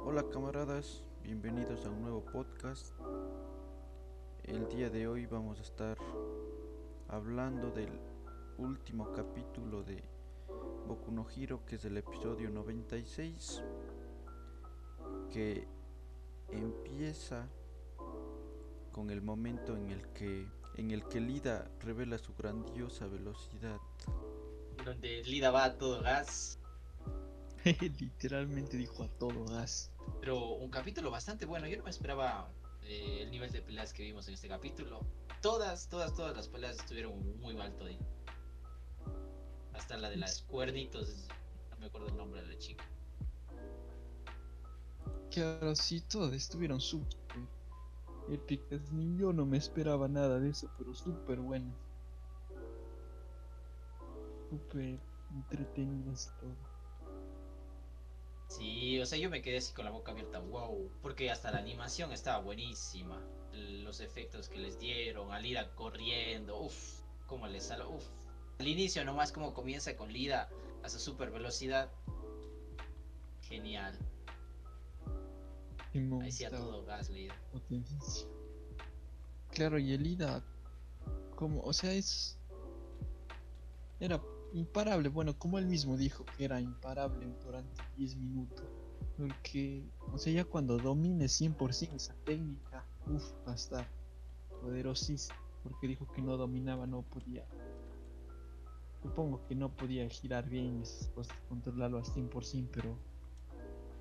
Hola 0.00 0.24
camaradas, 0.32 1.02
bienvenidos 1.22 1.84
a 1.84 1.90
un 1.90 2.02
nuevo 2.02 2.24
podcast. 2.24 2.94
El 4.44 4.68
día 4.68 4.90
de 4.90 5.08
hoy 5.08 5.26
vamos 5.26 5.58
a 5.58 5.62
estar 5.62 5.98
hablando 7.08 7.70
del 7.72 7.90
último 8.58 9.12
capítulo 9.12 9.82
de 9.82 10.02
Boku 10.86 11.10
no 11.10 11.26
Hero, 11.36 11.66
que 11.66 11.74
es 11.74 11.84
el 11.84 11.96
episodio 11.96 12.48
96, 12.48 13.62
que 15.32 15.66
empieza 16.52 17.48
con 18.92 19.10
el 19.10 19.20
momento 19.20 19.76
en 19.76 19.90
el 19.90 20.08
que 20.12 20.46
en 20.76 20.92
el 20.92 21.04
que 21.08 21.20
Lida 21.20 21.68
revela 21.80 22.18
su 22.18 22.34
grandiosa 22.34 23.08
velocidad. 23.08 23.80
Donde 24.84 25.24
Lida 25.24 25.50
va 25.50 25.64
a 25.64 25.76
todo 25.76 26.00
gas. 26.02 26.57
Literalmente 28.00 28.76
dijo 28.76 29.02
a 29.02 29.08
todo 29.08 29.44
gas. 29.46 29.90
Pero 30.20 30.54
un 30.54 30.70
capítulo 30.70 31.10
bastante 31.10 31.46
bueno. 31.46 31.66
Yo 31.66 31.76
no 31.76 31.84
me 31.84 31.90
esperaba 31.90 32.50
eh, 32.82 33.22
el 33.22 33.30
nivel 33.30 33.50
de 33.50 33.60
peleas 33.60 33.92
que 33.92 34.02
vimos 34.02 34.26
en 34.28 34.34
este 34.34 34.48
capítulo. 34.48 35.00
Todas, 35.42 35.88
todas, 35.88 36.14
todas 36.14 36.34
las 36.36 36.48
peleas 36.48 36.76
estuvieron 36.76 37.38
muy 37.40 37.58
alto 37.60 37.84
ahí. 37.84 37.98
Hasta 39.74 39.96
la 39.96 40.10
de 40.10 40.16
las 40.16 40.42
cuernitos. 40.42 41.28
No 41.70 41.78
me 41.78 41.86
acuerdo 41.86 42.08
el 42.08 42.16
nombre 42.16 42.42
de 42.42 42.48
la 42.48 42.58
chica. 42.58 42.84
Que 45.30 45.42
ahora 45.42 45.74
sí, 45.74 46.00
todas 46.00 46.32
estuvieron 46.32 46.80
súper 46.80 47.18
épicas. 48.30 48.80
Ni 48.92 49.18
yo 49.18 49.32
no 49.32 49.44
me 49.44 49.58
esperaba 49.58 50.08
nada 50.08 50.40
de 50.40 50.50
eso, 50.50 50.70
pero 50.78 50.94
súper 50.94 51.38
buenas. 51.40 51.76
Súper 54.48 54.98
entretenidas 55.30 56.32
todo. 56.40 56.67
Sí, 58.58 59.00
o 59.00 59.06
sea, 59.06 59.18
yo 59.18 59.30
me 59.30 59.40
quedé 59.40 59.58
así 59.58 59.72
con 59.72 59.84
la 59.84 59.92
boca 59.92 60.10
abierta, 60.10 60.40
wow, 60.40 60.90
porque 61.00 61.30
hasta 61.30 61.52
la 61.52 61.58
animación 61.58 62.10
estaba 62.10 62.38
buenísima. 62.42 63.22
Los 63.52 64.00
efectos 64.00 64.48
que 64.48 64.58
les 64.58 64.80
dieron, 64.80 65.30
a 65.30 65.38
Lida 65.38 65.72
corriendo, 65.76 66.62
uff, 66.62 67.02
cómo 67.26 67.46
les 67.46 67.66
sale, 67.66 67.84
uff. 67.84 68.04
Al 68.58 68.66
inicio 68.66 69.04
nomás 69.04 69.30
como 69.30 69.54
comienza 69.54 69.96
con 69.96 70.12
Lida 70.12 70.48
a 70.82 70.88
su 70.88 70.98
super 70.98 71.30
velocidad. 71.30 71.88
Genial. 73.42 73.96
Ahí 76.20 76.32
sí 76.32 76.44
a 76.44 76.50
todo 76.50 76.84
gas, 76.84 77.10
Lida. 77.10 77.36
Claro, 79.52 79.78
y 79.78 79.92
el 79.92 80.02
Lida, 80.02 80.44
como, 81.36 81.62
o 81.62 81.72
sea, 81.72 81.92
es... 81.92 82.36
Era 84.00 84.20
imparable. 84.52 85.08
Bueno, 85.08 85.38
como 85.38 85.58
él 85.58 85.66
mismo 85.66 85.96
dijo 85.96 86.24
que 86.36 86.44
era 86.44 86.60
imparable 86.60 87.26
durante 87.44 87.82
10 87.96 88.16
minutos. 88.16 88.66
Porque, 89.16 89.84
o 90.12 90.18
sea, 90.18 90.32
ya 90.32 90.44
cuando 90.44 90.78
domine 90.78 91.26
100% 91.26 91.94
esa 91.94 92.14
técnica, 92.24 92.84
uff, 93.06 93.32
va 93.46 93.86
poderosísimo. 94.60 95.38
Porque 95.62 95.88
dijo 95.88 96.06
que 96.12 96.22
no 96.22 96.36
dominaba, 96.36 96.86
no 96.86 97.02
podía. 97.02 97.44
Supongo 99.02 99.44
que 99.46 99.54
no 99.54 99.74
podía 99.74 100.08
girar 100.08 100.48
bien 100.48 100.82
esas 100.82 101.10
controlarlo 101.48 101.98
al 101.98 102.04
100%, 102.04 102.68
pero 102.72 102.98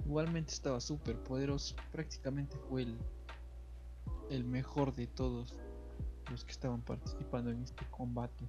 igualmente 0.05 0.53
estaba 0.53 0.79
súper 0.79 1.21
poderoso. 1.23 1.75
Prácticamente 1.91 2.57
fue 2.69 2.83
el, 2.83 2.97
el 4.29 4.43
mejor 4.43 4.93
de 4.95 5.07
todos 5.07 5.59
los 6.29 6.43
que 6.43 6.51
estaban 6.51 6.81
participando 6.81 7.51
en 7.51 7.63
este 7.63 7.85
combate. 7.89 8.47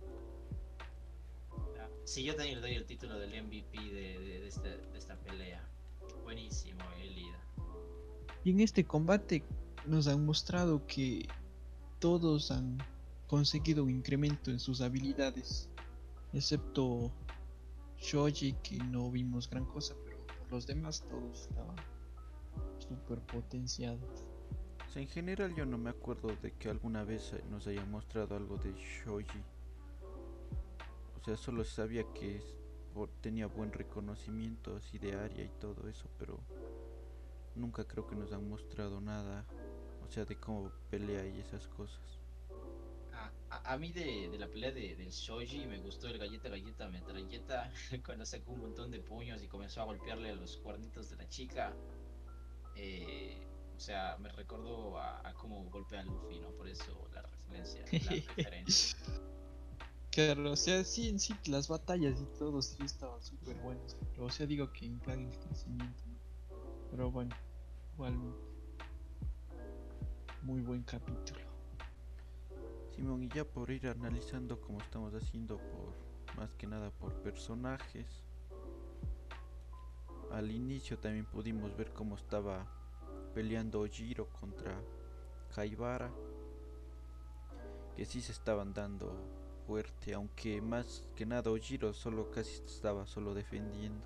Sí, 2.09 2.23
yo 2.23 2.35
también 2.35 2.55
le 2.55 2.63
doy 2.63 2.75
el 2.75 2.87
título 2.87 3.19
del 3.19 3.43
MVP 3.45 3.79
de, 3.79 4.49
este, 4.49 4.81
esta, 4.97 5.15
pelea. 5.17 5.63
Buenísimo, 6.23 6.81
Elida. 7.03 7.39
Y 8.45 8.51
en 8.53 8.61
este 8.61 8.83
combate 8.83 9.45
nos 9.85 10.09
han 10.09 10.25
mostrado 10.25 10.87
que 10.87 11.29
todos 11.99 12.51
han 12.51 12.79
conseguido 13.27 13.85
un 13.85 13.91
incremento 13.91 14.51
en 14.51 14.59
sus 14.59 14.81
habilidades, 14.81 15.69
excepto 16.33 17.13
Shoji 17.99 18.55
que 18.63 18.79
no 18.79 19.11
vimos 19.11 19.51
gran 19.51 19.67
cosa, 19.67 19.95
pero 20.07 20.17
por 20.27 20.51
los 20.51 20.67
demás 20.67 21.05
todos 21.11 21.43
estaban 21.43 21.77
super 22.79 23.21
potenciados. 23.27 24.25
En 24.95 25.09
general 25.09 25.55
yo 25.55 25.67
no 25.67 25.77
me 25.77 25.91
acuerdo 25.91 26.35
de 26.41 26.53
que 26.53 26.71
alguna 26.71 27.05
vez 27.05 27.35
nos 27.51 27.67
hayan 27.67 27.91
mostrado 27.91 28.35
algo 28.35 28.57
de 28.57 28.73
Shoji 28.73 29.41
o 29.41 29.58
sea, 31.29 31.37
solo 31.37 31.63
sabía 31.63 32.05
que 32.15 32.43
tenía 33.21 33.47
buen 33.47 33.71
reconocimiento 33.71 34.75
así 34.77 34.99
de 34.99 35.15
área 35.15 35.45
y 35.45 35.51
todo 35.61 35.87
eso, 35.87 36.09
pero 36.19 36.41
nunca 37.55 37.85
creo 37.85 38.07
que 38.07 38.17
nos 38.17 38.33
han 38.33 38.49
mostrado 38.49 38.99
nada, 39.03 39.45
o 40.03 40.11
sea, 40.11 40.25
de 40.25 40.37
cómo 40.37 40.73
pelea 40.91 41.27
y 41.27 41.39
esas 41.39 41.69
cosas. 41.69 42.01
A, 43.51 43.77
mí 43.77 43.93
de, 43.93 44.31
la 44.39 44.49
pelea 44.49 44.71
de, 44.73 44.97
del 44.97 45.11
Shoji 45.11 45.67
me 45.67 45.79
gustó 45.79 46.07
el 46.09 46.19
galleta 46.19 46.49
galleta 46.49 46.89
metralleta 46.89 47.73
cuando 48.07 48.25
sacó 48.25 48.53
un 48.53 48.61
montón 48.61 48.91
de 48.91 49.01
puños 49.01 49.43
y 49.43 49.49
comenzó 49.49 49.83
a 49.83 49.85
golpearle 49.85 50.31
a 50.31 50.35
los 50.35 50.57
cuernitos 50.57 51.11
de 51.11 51.17
la 51.17 51.29
chica. 51.29 51.75
Eh, 52.75 53.47
o 53.77 53.81
sea, 53.81 54.17
me 54.19 54.31
recordó 54.31 54.99
a, 54.99 55.29
a, 55.29 55.35
cómo 55.35 55.63
golpea 55.71 56.01
a 56.01 56.05
Luffy, 56.05 56.41
¿no? 56.41 56.53
Por 56.53 56.69
eso 56.69 57.09
la 57.13 57.23
referencia, 57.23 57.83
la 57.83 57.89
referencia. 58.37 58.99
Claro, 60.11 60.53
o 60.53 60.57
sea, 60.57 60.83
sí, 60.85 61.09
en 61.09 61.21
sí, 61.21 61.35
las 61.47 61.69
batallas 61.69 62.21
y 62.21 62.25
todo 62.39 62.63
sí 62.63 62.77
estaban 62.83 63.23
súper 63.23 63.57
buenas. 63.59 63.97
Pero, 64.13 64.25
o 64.27 64.31
sea, 64.31 64.47
digo 64.47 64.73
que 64.73 64.87
en 64.87 64.99
plan 64.99 65.21
el 65.21 65.39
crecimiento. 65.39 66.03
Pero 66.91 67.11
bueno, 67.11 67.37
igual. 67.95 68.17
Muy 70.43 70.63
buen 70.63 70.83
capítulo. 70.83 71.41
Simón, 72.91 73.23
y 73.23 73.29
ya 73.29 73.45
por 73.45 73.71
ir 73.71 73.87
analizando 73.87 74.61
como 74.61 74.81
estamos 74.81 75.15
haciendo 75.15 75.59
por 75.59 75.95
más 76.37 76.55
que 76.55 76.67
nada 76.67 76.91
por 76.91 77.15
personajes. 77.23 78.07
Al 80.33 80.51
inicio 80.51 80.99
también 80.99 81.27
pudimos 81.27 81.77
ver 81.77 81.93
cómo 81.93 82.17
estaba 82.17 82.67
peleando 83.35 83.81
Ojiro 83.81 84.29
contra 84.31 84.83
Kaibara. 85.55 86.11
Que 87.95 88.05
sí 88.05 88.21
se 88.21 88.33
estaban 88.33 88.73
dando 88.73 89.38
fuerte, 89.69 90.15
aunque 90.15 90.63
más 90.63 91.05
que 91.15 91.27
nada 91.27 91.51
Ojiro 91.51 91.93
solo 91.93 92.31
casi 92.31 92.55
estaba 92.65 93.07
solo 93.07 93.35
defendiendo. 93.35 94.03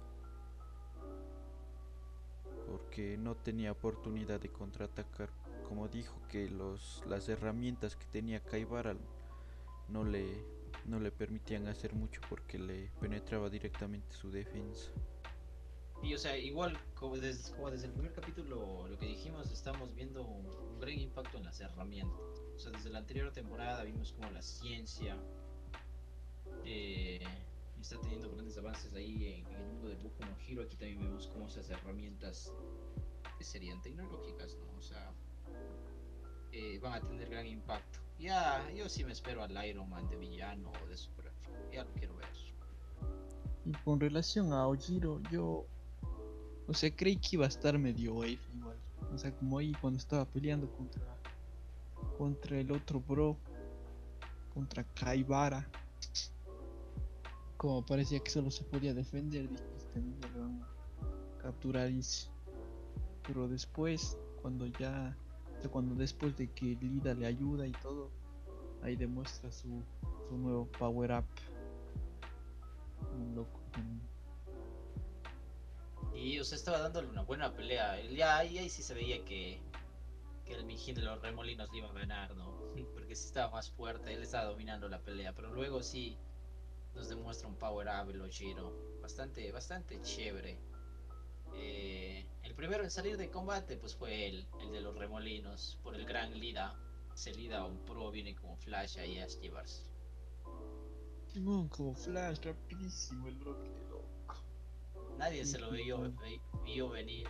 Porque 2.66 3.16
no 3.16 3.36
tenía 3.36 3.70
oportunidad 3.70 4.40
de 4.40 4.48
contraatacar. 4.48 5.30
Como 5.68 5.86
dijo 5.86 6.20
que 6.28 6.50
los, 6.50 7.04
las 7.06 7.28
herramientas 7.28 7.94
que 7.94 8.06
tenía 8.06 8.40
Kaibara 8.40 8.96
no 9.88 10.02
le, 10.02 10.44
no 10.84 10.98
le 10.98 11.12
permitían 11.12 11.68
hacer 11.68 11.94
mucho 11.94 12.20
porque 12.28 12.58
le 12.58 12.90
penetraba 13.00 13.48
directamente 13.48 14.12
su 14.16 14.32
defensa. 14.32 14.90
Y 16.02 16.12
o 16.14 16.18
sea, 16.18 16.36
igual 16.36 16.76
como 16.96 17.16
desde, 17.16 17.54
desde 17.70 17.86
el 17.86 17.92
primer 17.92 18.12
capítulo 18.12 18.88
lo 18.88 18.98
que 18.98 19.06
dijimos, 19.06 19.48
estamos 19.52 19.94
viendo 19.94 20.24
un, 20.24 20.46
un, 20.46 20.80
gran 20.80 20.98
impacto 20.98 21.38
en 21.38 21.44
las 21.44 21.60
herramientas. 21.60 22.42
O 22.56 22.58
sea, 22.58 22.72
desde 22.72 22.90
la 22.90 22.98
anterior 22.98 23.32
temporada 23.32 23.84
vimos 23.84 24.12
como 24.12 24.28
la 24.32 24.42
ciencia, 24.42 25.16
eh, 26.64 27.20
está 27.80 28.00
teniendo 28.00 28.30
grandes 28.30 28.56
avances 28.58 28.94
ahí 28.94 29.44
en, 29.46 29.54
el 29.54 29.66
mundo 29.66 29.88
de 29.88 29.96
Boku 29.96 30.24
no 30.24 30.36
Hero. 30.46 30.62
Aquí 30.62 30.76
también 30.76 31.00
vemos 31.00 31.26
cómo 31.26 31.48
esas 31.48 31.68
herramientas 31.70 32.52
que 33.38 33.44
serían 33.44 33.80
tecnológicas, 33.82 34.56
¿no? 34.56 34.78
O 34.78 34.82
sea, 34.82 35.12
eh, 36.52 36.78
van 36.80 36.94
a 36.94 37.00
tener 37.00 37.28
gran 37.28 37.46
impacto. 37.46 37.98
Ya, 38.18 38.70
yo 38.70 38.88
sí 38.88 39.04
me 39.04 39.12
espero 39.12 39.42
al 39.42 39.66
Iron 39.66 39.90
Man 39.90 40.08
de 40.08 40.16
villano 40.16 40.70
o 40.82 40.88
de 40.88 40.96
super. 40.96 41.32
Ya 41.72 41.84
lo 41.84 41.92
quiero 41.94 42.14
ver. 42.16 42.28
Y 43.64 43.72
con 43.84 43.98
relación 44.00 44.52
a 44.52 44.66
Ojiro, 44.66 45.20
yo. 45.30 45.66
O 46.68 46.74
sea, 46.74 46.94
creí 46.94 47.16
que 47.16 47.30
iba 47.32 47.46
a 47.46 47.48
estar 47.48 47.76
medio 47.78 48.14
wave 48.14 48.38
igual. 48.54 48.76
O 49.12 49.18
sea, 49.18 49.34
como 49.36 49.58
ahí 49.58 49.72
cuando 49.80 49.98
estaba 49.98 50.24
peleando 50.24 50.70
contra. 50.70 51.02
Contra 52.16 52.58
el 52.58 52.70
otro 52.70 53.00
bro. 53.00 53.36
Contra 54.54 54.84
Kaibara 54.84 55.68
como 57.62 57.86
parecía 57.86 58.18
que 58.18 58.28
solo 58.28 58.50
se 58.50 58.64
podía 58.64 58.92
defender, 58.92 59.48
dije, 59.48 59.62
este 59.78 60.00
lo 60.34 60.40
van 60.40 60.62
a 60.62 61.38
capturar 61.38 61.88
Pero 63.24 63.46
después, 63.46 64.18
cuando 64.42 64.66
ya, 64.66 65.16
cuando 65.70 65.94
después 65.94 66.36
de 66.36 66.50
que 66.50 66.76
Lida 66.80 67.14
le 67.14 67.24
ayuda 67.24 67.64
y 67.64 67.70
todo, 67.70 68.10
ahí 68.82 68.96
demuestra 68.96 69.52
su, 69.52 69.80
su 70.28 70.36
nuevo 70.38 70.66
power 70.76 71.12
up. 71.12 71.24
Un 73.16 73.36
loco. 73.36 73.60
Y 76.16 76.40
o 76.40 76.42
estaba 76.42 76.80
dándole 76.80 77.06
una 77.10 77.22
buena 77.22 77.54
pelea. 77.54 78.02
Ya 78.10 78.38
ahí, 78.38 78.58
ahí 78.58 78.70
sí 78.70 78.82
se 78.82 78.92
veía 78.92 79.24
que, 79.24 79.60
que 80.44 80.54
el 80.54 80.64
Mijín 80.64 80.96
de 80.96 81.02
los 81.02 81.22
remolinos 81.22 81.70
le 81.70 81.78
iba 81.78 81.88
a 81.90 81.92
ganar, 81.92 82.34
¿no? 82.34 82.56
Porque 82.92 83.14
sí 83.14 83.26
estaba 83.26 83.52
más 83.52 83.70
fuerte, 83.70 84.12
él 84.12 84.22
estaba 84.22 84.46
dominando 84.46 84.88
la 84.88 85.00
pelea. 85.00 85.32
Pero 85.32 85.54
luego 85.54 85.80
sí 85.80 86.18
nos 86.94 87.08
demuestra 87.08 87.48
un 87.48 87.56
power 87.56 87.88
up 87.88 88.10
el 88.10 88.20
Ojiro. 88.20 88.72
Bastante, 89.00 89.50
bastante 89.52 90.00
chévere. 90.02 90.58
eh, 91.54 92.26
el 92.42 92.54
primero 92.54 92.82
en 92.82 92.90
salir 92.90 93.16
de 93.16 93.30
combate 93.30 93.76
pues 93.76 93.94
fue 93.94 94.28
él, 94.28 94.46
el 94.60 94.72
de 94.72 94.80
los 94.80 94.96
remolinos, 94.96 95.78
por 95.82 95.94
el 95.94 96.04
gran 96.06 96.38
Lida. 96.38 96.78
Ese 97.14 97.32
Lida 97.32 97.64
un 97.66 97.78
pro 97.84 98.10
viene 98.10 98.34
como 98.34 98.56
Flash 98.56 98.98
ahí 98.98 99.18
a 99.18 99.26
llevarse. 99.26 99.84
Simón, 101.26 101.68
como 101.68 101.94
Flash, 101.94 102.40
rapidísimo 102.42 103.28
el 103.28 103.36
bloque 103.36 103.70
loco. 103.88 104.44
Nadie 105.18 105.44
se 105.44 105.58
lo 105.58 105.70
vio, 105.70 106.12
vio 106.64 106.90
venir. 106.90 107.26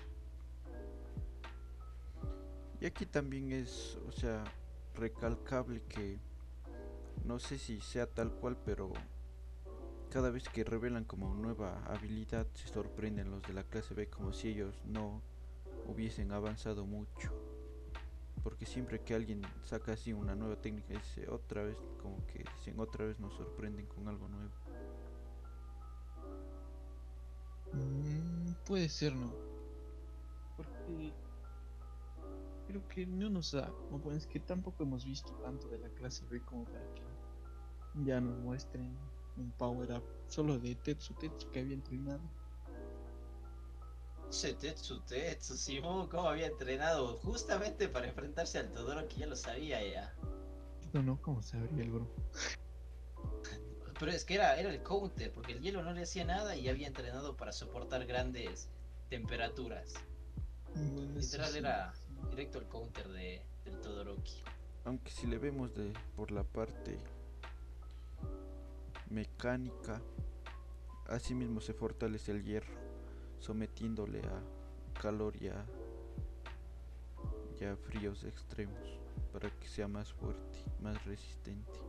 Y 2.80 2.86
aquí 2.86 3.06
también 3.06 3.52
es, 3.52 3.96
o 4.08 4.12
sea, 4.12 4.42
recalcable 4.94 5.82
que 5.84 6.18
no 7.24 7.38
sé 7.38 7.58
si 7.58 7.80
sea 7.80 8.06
tal 8.06 8.32
cual, 8.32 8.56
pero 8.64 8.92
cada 10.12 10.28
vez 10.28 10.46
que 10.50 10.62
revelan 10.62 11.04
como 11.04 11.32
nueva 11.32 11.82
habilidad 11.86 12.46
se 12.52 12.68
sorprenden 12.68 13.30
los 13.30 13.42
de 13.44 13.54
la 13.54 13.64
clase 13.64 13.94
B 13.94 14.08
como 14.08 14.34
si 14.34 14.48
ellos 14.48 14.74
no 14.84 15.22
hubiesen 15.86 16.32
avanzado 16.32 16.84
mucho. 16.84 17.32
Porque 18.42 18.66
siempre 18.66 19.00
que 19.00 19.14
alguien 19.14 19.40
saca 19.62 19.92
así 19.92 20.12
una 20.12 20.34
nueva 20.34 20.56
técnica 20.56 20.92
dice 20.92 21.26
otra 21.30 21.62
vez, 21.62 21.78
como 22.02 22.18
que 22.26 22.44
dicen 22.58 22.78
otra 22.78 23.06
vez 23.06 23.18
nos 23.20 23.32
sorprenden 23.32 23.86
con 23.86 24.06
algo 24.06 24.28
nuevo. 24.28 24.50
Mm, 27.72 28.52
puede 28.66 28.90
ser, 28.90 29.14
¿no? 29.14 29.32
Porque 30.58 31.14
creo 32.66 32.86
que 32.88 33.06
no 33.06 33.30
nos 33.30 33.52
da, 33.52 33.72
no 33.90 33.98
bueno, 33.98 34.18
es 34.18 34.26
que 34.26 34.40
tampoco 34.40 34.82
hemos 34.82 35.06
visto 35.06 35.32
tanto 35.42 35.68
de 35.68 35.78
la 35.78 35.88
clase 35.88 36.22
B 36.30 36.42
como 36.42 36.64
para 36.64 36.84
que 36.94 37.02
ya 38.04 38.20
nos 38.20 38.38
muestren 38.40 38.94
un 39.36 39.50
power 39.52 39.92
up 39.92 40.04
solo 40.28 40.58
de 40.58 40.74
Tetsu 40.74 41.14
Tetsu 41.14 41.50
que 41.50 41.60
había 41.60 41.74
entrenado. 41.74 42.20
Ese 44.30 44.54
Tetsu 44.54 45.00
Tetsu, 45.00 45.56
Simón, 45.56 46.08
cómo 46.08 46.28
había 46.28 46.46
entrenado 46.46 47.18
justamente 47.18 47.88
para 47.88 48.08
enfrentarse 48.08 48.58
al 48.58 48.72
Todoroki, 48.72 49.20
ya 49.20 49.26
lo 49.26 49.36
sabía 49.36 49.86
ya. 49.86 50.14
No, 50.92 51.02
no, 51.02 51.20
¿cómo 51.20 51.42
sabría 51.42 51.84
el 51.84 51.92
grupo? 51.92 52.14
Pero 53.98 54.10
es 54.10 54.24
que 54.24 54.34
era, 54.34 54.58
era 54.58 54.70
el 54.70 54.82
counter, 54.82 55.32
porque 55.32 55.52
el 55.52 55.60
hielo 55.60 55.82
no 55.82 55.92
le 55.92 56.02
hacía 56.02 56.24
nada 56.24 56.56
y 56.56 56.68
había 56.68 56.88
entrenado 56.88 57.36
para 57.36 57.52
soportar 57.52 58.04
grandes 58.06 58.68
temperaturas. 59.08 59.94
Bueno, 60.74 61.12
Literal 61.20 61.52
sí, 61.52 61.58
era 61.58 61.92
directo 62.30 62.58
el 62.58 62.66
counter 62.66 63.08
de, 63.08 63.42
del 63.64 63.80
Todoroki. 63.80 64.42
Aunque 64.84 65.10
si 65.10 65.26
le 65.26 65.38
vemos 65.38 65.74
de 65.74 65.92
por 66.16 66.30
la 66.30 66.42
parte 66.42 66.98
mecánica, 69.12 70.02
así 71.06 71.34
mismo 71.34 71.60
se 71.60 71.74
fortalece 71.74 72.32
el 72.32 72.44
hierro, 72.44 72.74
sometiéndole 73.38 74.20
a 74.20 75.00
calor 75.00 75.36
y 75.40 75.48
a, 75.48 75.64
y 77.60 77.64
a 77.64 77.76
fríos 77.76 78.24
extremos 78.24 78.98
para 79.32 79.50
que 79.50 79.68
sea 79.68 79.88
más 79.88 80.12
fuerte, 80.12 80.58
más 80.80 81.04
resistente. 81.04 81.80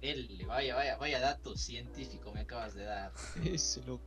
Él, 0.00 0.44
vaya, 0.46 0.74
vaya, 0.74 0.96
vaya 0.96 1.20
dato 1.20 1.56
científico 1.56 2.32
me 2.32 2.40
acabas 2.40 2.74
de 2.74 2.84
dar. 2.84 3.12
Ese 3.44 3.82
loco. 3.82 4.04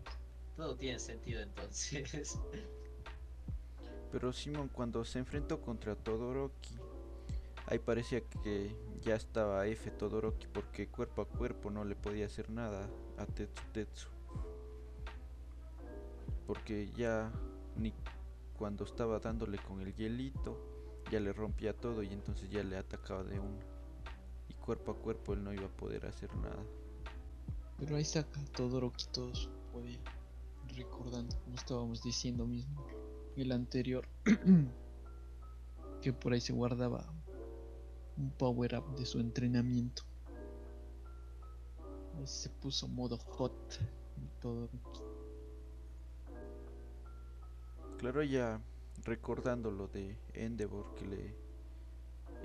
Todo 0.56 0.76
tiene 0.76 1.00
sentido 1.00 1.42
entonces. 1.42 2.40
Pero 4.12 4.32
Simon 4.32 4.70
cuando 4.70 5.04
se 5.04 5.20
enfrentó 5.20 5.60
contra 5.60 5.96
Todoroki, 5.96 6.76
ahí 7.66 7.80
parecía 7.80 8.22
que 8.22 8.76
ya 9.04 9.16
estaba 9.16 9.66
F 9.68 9.92
Todoroki 9.92 10.48
porque 10.48 10.88
cuerpo 10.88 11.22
a 11.24 11.26
cuerpo 11.28 11.70
no 11.70 11.84
le 11.84 11.96
podía 11.96 12.26
hacer 12.26 12.50
nada 12.50 12.90
a 13.18 13.26
Tetsu 13.26 13.64
Tetsu. 13.74 14.08
Porque 16.48 16.92
ya 16.96 17.32
ni 17.78 17.94
cuando 18.58 18.86
estaba 18.86 19.20
dándole 19.20 19.58
con 19.58 19.82
el 19.82 19.94
hielito, 19.94 20.58
ya 21.12 21.20
le 21.20 21.34
rompía 21.34 21.74
todo 21.74 22.04
y 22.04 22.14
entonces 22.14 22.50
ya 22.50 22.64
le 22.64 22.78
atacaba 22.78 23.24
de 23.24 23.40
una. 23.40 23.66
Y 24.48 24.54
cuerpo 24.54 24.92
a 24.92 24.96
cuerpo 24.96 25.34
él 25.34 25.44
no 25.44 25.54
iba 25.54 25.66
a 25.66 25.78
poder 25.78 26.06
hacer 26.06 26.34
nada. 26.38 26.64
Pero 27.78 27.96
ahí 27.96 28.06
saca 28.06 28.40
Todoroki 28.56 29.06
todo 29.12 29.34
su 29.36 29.50
poder. 29.72 30.00
Recordando, 30.76 31.36
como 31.44 31.56
estábamos 31.56 32.02
diciendo 32.02 32.48
mismo, 32.48 32.86
el 33.36 33.52
anterior, 33.52 34.08
que 36.02 36.14
por 36.14 36.34
ahí 36.34 36.42
se 36.42 36.54
guardaba 36.54 37.06
un 38.18 38.32
power 38.32 38.76
up 38.76 38.96
de 38.96 39.06
su 39.06 39.20
entrenamiento. 39.20 40.04
Ahí 42.18 42.28
se 42.28 42.50
puso 42.50 42.88
modo 42.88 43.18
hot 43.18 43.80
el 44.18 44.30
Todoroki. 44.40 45.02
Claro, 47.98 48.24
ya 48.24 48.62
recordando 49.04 49.72
lo 49.72 49.88
de 49.88 50.18
Endeavor 50.34 50.94
que 50.96 51.06
le 51.06 51.36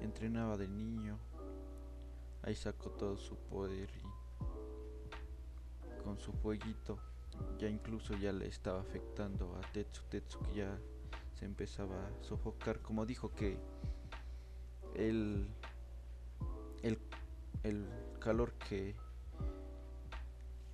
entrenaba 0.00 0.56
de 0.56 0.68
niño, 0.68 1.18
ahí 2.42 2.54
sacó 2.54 2.90
todo 2.90 3.16
su 3.16 3.36
poder 3.36 3.90
y 3.90 4.08
con 6.02 6.18
su 6.18 6.32
fueguito 6.32 6.98
ya 7.58 7.68
incluso 7.68 8.14
ya 8.14 8.32
le 8.32 8.46
estaba 8.46 8.80
afectando 8.80 9.54
a 9.56 9.60
Tetsu 9.72 10.02
Tetsu 10.08 10.40
que 10.40 10.54
ya 10.54 10.78
se 11.34 11.44
empezaba 11.44 12.06
a 12.06 12.22
sofocar, 12.22 12.80
como 12.80 13.06
dijo 13.06 13.34
que 13.34 13.58
el 14.94 15.48
el, 16.82 16.98
el 17.62 17.86
calor 18.20 18.52
que 18.68 18.94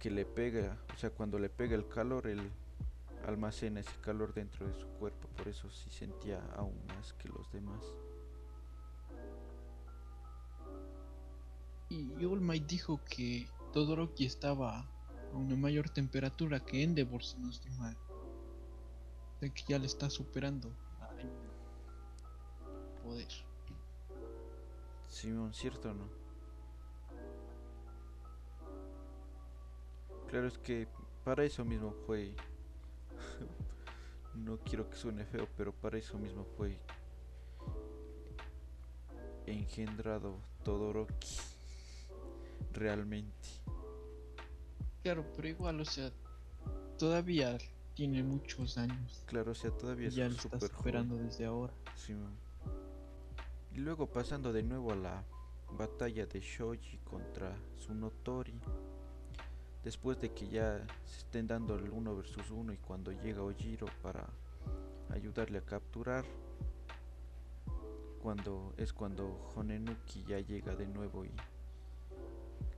que 0.04 0.10
le 0.10 0.26
pega, 0.26 0.76
o 0.94 0.98
sea, 0.98 1.08
cuando 1.08 1.38
le 1.38 1.48
pega 1.48 1.74
el 1.74 1.88
calor, 1.88 2.26
él 2.26 2.50
almacena 3.26 3.80
ese 3.80 3.98
calor 4.02 4.34
dentro 4.34 4.66
de 4.66 4.74
su 4.74 4.86
cuerpo, 4.98 5.28
por 5.28 5.48
eso 5.48 5.70
sí 5.70 5.88
sentía 5.88 6.44
aún 6.56 6.78
más 6.88 7.14
que 7.14 7.30
los 7.30 7.50
demás. 7.50 7.82
Y 11.88 12.22
All 12.22 12.66
dijo 12.66 13.00
que 13.04 13.48
Todoroki 13.72 14.26
estaba 14.26 14.80
a 15.32 15.36
una 15.36 15.56
mayor 15.56 15.88
temperatura 15.88 16.60
que 16.60 16.82
Endeavor, 16.82 17.24
si 17.24 17.38
no 17.38 17.48
estoy 17.48 17.70
mal. 17.78 17.96
Sea 19.40 19.48
que 19.48 19.62
ya 19.66 19.78
le 19.78 19.86
está 19.86 20.10
superando 20.10 20.68
a. 21.00 21.08
Poder. 23.02 23.53
Simón, 25.14 25.54
¿cierto 25.54 25.90
o 25.90 25.94
no? 25.94 26.08
Claro, 30.26 30.48
es 30.48 30.58
que 30.58 30.88
para 31.22 31.44
eso 31.44 31.64
mismo 31.64 31.92
fue. 32.04 32.34
no 34.34 34.58
quiero 34.58 34.90
que 34.90 34.96
suene 34.96 35.24
feo, 35.24 35.46
pero 35.56 35.72
para 35.72 35.98
eso 35.98 36.18
mismo 36.18 36.44
fue 36.56 36.80
engendrado 39.46 40.40
Todoroki. 40.64 41.36
Realmente. 42.72 43.48
Claro, 45.04 45.24
pero 45.36 45.46
igual, 45.46 45.80
o 45.80 45.84
sea, 45.84 46.10
todavía 46.98 47.56
tiene 47.94 48.24
muchos 48.24 48.76
años. 48.78 49.22
Claro, 49.26 49.52
o 49.52 49.54
sea, 49.54 49.70
todavía 49.70 50.06
Y 50.06 50.08
es 50.08 50.14
ya 50.16 50.28
lo 50.28 50.34
está 50.34 50.58
super 50.58 50.76
superando 50.76 51.16
desde 51.18 51.44
ahora. 51.44 51.72
Simón. 51.94 52.43
Y 53.74 53.78
luego 53.78 54.06
pasando 54.06 54.52
de 54.52 54.62
nuevo 54.62 54.92
a 54.92 54.96
la 54.96 55.24
batalla 55.76 56.26
de 56.26 56.38
Shoji 56.38 56.98
contra 56.98 57.56
Tsunotori. 57.76 58.54
Después 59.82 60.20
de 60.20 60.32
que 60.32 60.46
ya 60.48 60.86
se 61.04 61.18
estén 61.18 61.48
dando 61.48 61.74
el 61.74 61.90
uno 61.90 62.14
versus 62.14 62.50
uno 62.52 62.72
y 62.72 62.76
cuando 62.76 63.10
llega 63.10 63.42
Ojiro 63.42 63.86
para 64.00 64.24
ayudarle 65.10 65.58
a 65.58 65.62
capturar. 65.62 66.24
Cuando 68.22 68.74
es 68.76 68.92
cuando 68.92 69.50
Honenuki 69.56 70.24
ya 70.24 70.38
llega 70.38 70.76
de 70.76 70.86
nuevo 70.86 71.24
y 71.24 71.32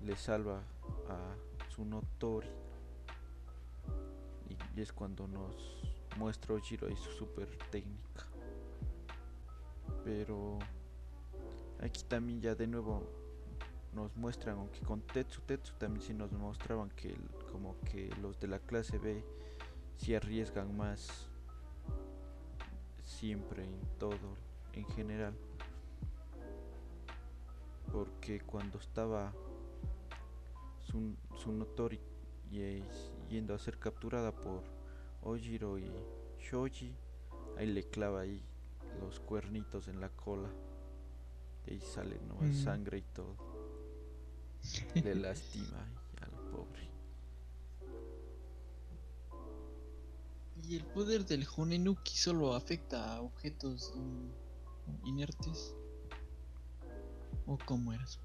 le 0.01 0.17
salva 0.17 0.63
a 1.11 1.37
Tsunotori. 1.69 2.49
Y 4.75 4.81
es 4.81 4.95
cuando 4.95 5.29
nos 5.29 5.55
muestra 6.17 6.55
Ojiro 6.55 6.89
y 6.89 6.97
su 6.97 7.11
super 7.11 7.49
técnica. 7.71 8.25
Pero 10.03 10.59
aquí 11.81 12.03
también 12.05 12.41
ya 12.41 12.55
de 12.55 12.67
nuevo 12.67 13.03
nos 13.93 14.15
muestran, 14.17 14.59
aunque 14.59 14.81
con 14.81 15.01
Tetsu 15.01 15.41
Tetsu 15.43 15.75
también 15.79 16.03
sí 16.03 16.13
nos 16.13 16.33
mostraban 16.33 16.91
que 16.91 17.17
como 17.51 17.77
que 17.85 18.15
los 18.21 18.39
de 18.39 18.49
la 18.49 18.59
clase 18.59 18.99
B 18.99 19.25
sí 19.97 20.15
arriesgan 20.15 20.77
más 20.77 21.31
siempre 23.03 23.65
en 23.65 23.81
todo, 23.99 24.37
en 24.73 24.85
general. 24.89 25.35
Porque 27.93 28.41
cuando 28.41 28.79
estaba 28.79 29.33
Sun, 30.83 31.17
Tsunotori 31.35 32.01
y- 32.51 32.83
yendo 33.29 33.55
a 33.55 33.59
ser 33.59 33.79
capturada 33.79 34.33
por 34.33 34.63
Ojiro 35.23 35.79
y 35.79 35.91
Shoji, 36.39 36.95
ahí 37.57 37.67
le 37.67 37.85
clava 37.85 38.21
ahí 38.21 38.45
los 39.01 39.19
cuernitos 39.21 39.89
en 39.89 40.01
la 40.01 40.11
cola. 40.11 40.51
Y 41.67 41.71
ahí 41.73 41.81
sale 41.81 42.19
nomás 42.27 42.49
Mm. 42.51 42.65
sangre 42.65 42.99
y 42.99 43.03
todo. 43.03 43.37
Le 44.95 45.15
lastima 45.15 45.79
al 46.23 46.31
pobre. 46.51 46.87
¿Y 50.63 50.77
el 50.77 50.85
poder 50.87 51.25
del 51.27 51.47
Honenuki 51.57 52.17
solo 52.17 52.55
afecta 52.55 53.15
a 53.17 53.21
objetos 53.23 53.93
in- 53.95 54.33
inertes? 55.05 55.75
¿O 57.47 57.59
cómo 57.59 57.93
era 57.93 58.03
eso? 58.03 58.21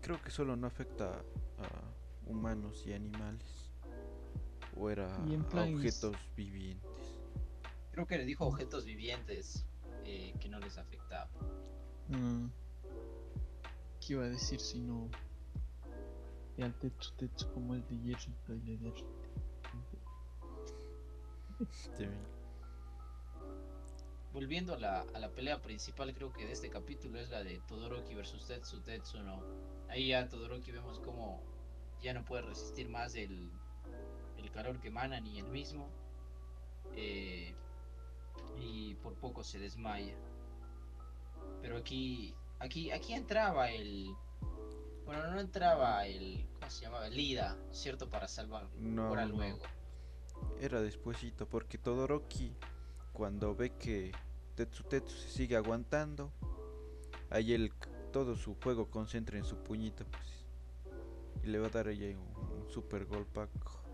Creo 0.00 0.22
que 0.22 0.30
solo 0.30 0.56
no 0.56 0.66
afecta 0.66 1.18
a 1.58 2.28
humanos 2.30 2.84
y 2.86 2.92
animales. 2.92 3.70
O 4.76 4.88
era 4.88 5.08
Y 5.28 5.34
en 5.34 5.42
a 5.52 5.64
objetos 5.64 6.16
vivientes. 6.36 6.88
Creo 7.90 8.06
que 8.06 8.16
le 8.16 8.24
dijo 8.24 8.46
objetos 8.46 8.84
vivientes 8.84 9.66
eh, 10.04 10.32
que 10.40 10.48
no 10.48 10.60
les 10.60 10.78
afectaba. 10.78 11.28
Mm. 12.08 12.48
¿Qué 14.00 14.14
iba 14.14 14.24
a 14.24 14.28
decir 14.28 14.60
si 14.60 14.80
no? 14.80 15.14
Y 16.56 16.62
al 16.62 16.74
Tetsu 16.78 17.12
Tetsu 17.16 17.50
como 17.52 17.74
es 17.74 17.86
de 17.88 17.98
hierrito 17.98 18.54
y 18.54 18.60
le 18.62 18.78
derrite. 18.78 19.30
Volviendo 24.32 24.74
a 24.74 24.78
la, 24.78 25.00
a 25.14 25.18
la 25.18 25.34
pelea 25.34 25.60
principal, 25.62 26.14
creo 26.14 26.32
que 26.32 26.46
de 26.46 26.52
este 26.52 26.70
capítulo 26.70 27.18
es 27.18 27.30
la 27.30 27.42
de 27.44 27.60
Todoroki 27.60 28.14
versus 28.14 28.46
Tetsu. 28.46 28.82
Tetsu 28.82 29.22
no. 29.22 29.44
Ahí 29.88 30.08
ya 30.08 30.28
Todoroki 30.28 30.70
vemos 30.72 31.00
como 31.00 31.42
ya 32.00 32.14
no 32.14 32.24
puede 32.24 32.42
resistir 32.42 32.88
más 32.88 33.14
el, 33.16 33.50
el 34.36 34.50
calor 34.52 34.80
que 34.80 34.88
emana 34.88 35.20
ni 35.20 35.38
el 35.38 35.48
mismo. 35.48 35.90
eh, 36.94 37.54
y 38.56 38.94
por 38.96 39.14
poco 39.18 39.44
se 39.44 39.58
desmaya. 39.58 40.16
Pero 41.60 41.76
aquí, 41.76 42.34
aquí, 42.58 42.90
aquí 42.90 43.14
entraba 43.14 43.70
el. 43.70 44.14
Bueno, 45.04 45.30
no 45.30 45.40
entraba 45.40 46.06
el. 46.06 46.46
¿Cómo 46.54 46.70
se 46.70 46.84
llamaba? 46.84 47.06
El 47.06 47.18
Ida, 47.18 47.56
¿cierto? 47.70 48.08
Para 48.08 48.28
salvarlo. 48.28 48.70
No, 48.76 49.14
no. 49.14 49.26
luego. 49.26 49.60
Era 50.60 50.80
despuesito, 50.80 51.48
porque 51.48 51.78
Todoroki, 51.78 52.54
cuando 53.12 53.54
ve 53.54 53.76
que 53.76 54.12
Tetsu 54.54 54.84
Tetsu 54.84 55.16
se 55.16 55.28
sigue 55.28 55.56
aguantando, 55.56 56.32
ahí 57.30 57.52
él 57.52 57.72
todo 58.12 58.36
su 58.36 58.54
fuego 58.54 58.90
concentra 58.90 59.38
en 59.38 59.44
su 59.44 59.56
puñito, 59.58 60.04
pues. 60.06 60.46
Y 61.42 61.48
le 61.48 61.58
va 61.58 61.68
a 61.68 61.70
dar 61.70 61.88
ahí 61.88 62.14
un, 62.14 62.62
un 62.62 62.70
super 62.70 63.04
golpaco. 63.06 63.87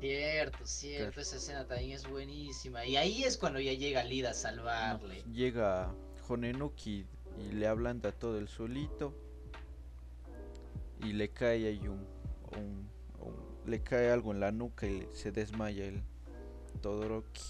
Cierto, 0.00 0.58
cierto, 0.64 1.06
Claro. 1.14 1.22
esa 1.22 1.36
escena 1.36 1.66
también 1.66 1.92
es 1.92 2.08
buenísima. 2.08 2.86
Y 2.86 2.96
ahí 2.96 3.24
es 3.24 3.36
cuando 3.36 3.58
ya 3.60 3.72
llega 3.72 4.04
Lida 4.04 4.28
a 4.28 4.32
No, 4.32 4.38
salvarle. 4.38 5.22
pues, 5.22 5.34
llega 5.34 5.92
Honenuki 6.28 7.04
y 7.36 7.52
le 7.52 7.66
ablanda 7.66 8.12
todo 8.12 8.38
el 8.38 8.48
suelito. 8.48 9.12
Y 11.02 11.12
le 11.12 11.30
cae 11.30 11.66
ahí 11.68 11.88
un, 11.88 12.06
un- 12.56 12.88
un- 13.20 13.70
le 13.70 13.82
cae 13.82 14.10
algo 14.10 14.32
en 14.32 14.40
la 14.40 14.52
nuca 14.52 14.86
y 14.86 15.06
se 15.14 15.32
desmaya 15.32 15.84
el 15.84 16.02
Todoroki. 16.80 17.42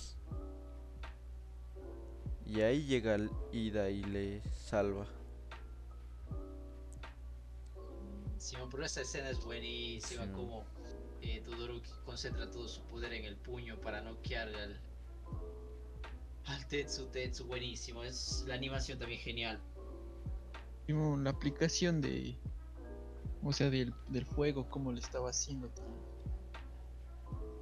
Y 2.47 2.63
ahí 2.63 2.85
llega 2.87 3.19
Ida 3.53 3.91
y 3.91 4.03
le 4.05 4.43
salva. 4.55 5.07
Simón, 8.39 8.69
pero 8.71 8.85
esa 8.85 9.03
escena 9.03 9.29
es 9.31 9.45
buenísima, 9.45 10.25
Sí. 10.25 10.31
como 10.33 10.65
eh, 11.23 11.43
Todoroki 11.45 11.91
concentra 12.05 12.51
todo 12.51 12.69
su 12.69 12.83
poder 12.83 13.13
en 13.13 13.25
el 13.25 13.37
puño 13.37 13.81
para 13.81 14.01
noquear 14.01 14.49
al, 14.49 14.81
al 16.47 16.69
Tetsu 16.69 17.07
Tetsu, 17.07 17.45
buenísimo. 17.47 18.03
Es 18.03 18.45
la 18.47 18.55
animación 18.55 18.99
también 18.99 19.21
genial. 19.21 19.61
La 20.89 21.31
aplicación 21.31 22.01
de. 22.01 22.35
O 23.43 23.53
sea, 23.53 23.69
del, 23.69 23.93
del 24.09 24.25
fuego, 24.25 24.69
como 24.71 24.91
le 24.91 25.01
estaba 25.01 25.31
haciendo 25.31 25.69
también. 25.69 26.01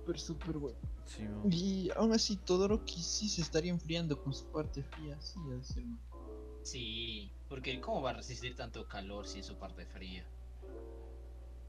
Pero 0.07 0.19
súper 0.19 0.59
bueno. 0.59 0.79
Sí. 1.05 1.25
Y 1.51 1.91
aún 1.97 2.13
así, 2.13 2.37
Todoroki 2.37 3.03
sí 3.03 3.29
se 3.29 3.43
estaría 3.43 3.73
enfriando 3.73 4.23
con 4.23 4.33
su 4.33 4.47
parte 4.47 4.83
fría. 4.83 5.21
Sí, 5.21 5.41
ha 5.51 5.55
de 5.55 5.65
ser, 5.65 5.85
¿no? 5.85 5.99
Sí, 6.63 7.33
porque 7.49 7.81
¿cómo 7.81 8.03
va 8.03 8.11
a 8.11 8.15
resistir 8.15 8.55
tanto 8.57 8.87
calor 8.89 9.27
si 9.27 9.41
es 9.41 9.47
su 9.47 9.57
parte 9.57 9.87
fría? 9.87 10.25